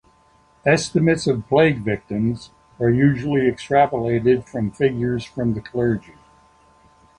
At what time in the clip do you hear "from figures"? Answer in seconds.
4.49-5.23